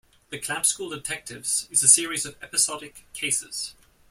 [0.31, 3.75] The "Clamp School Detectives" is a series of episodic cases.